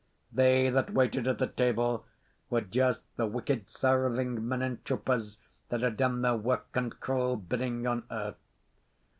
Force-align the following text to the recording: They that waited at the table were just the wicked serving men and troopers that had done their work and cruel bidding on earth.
They 0.31 0.71
that 0.71 0.95
waited 0.95 1.27
at 1.27 1.37
the 1.37 1.45
table 1.45 2.07
were 2.49 2.61
just 2.61 3.03
the 3.17 3.27
wicked 3.27 3.69
serving 3.69 4.47
men 4.47 4.63
and 4.63 4.83
troopers 4.83 5.37
that 5.69 5.81
had 5.81 5.95
done 5.97 6.23
their 6.23 6.35
work 6.35 6.65
and 6.73 6.99
cruel 6.99 7.35
bidding 7.35 7.85
on 7.85 8.05
earth. 8.09 8.39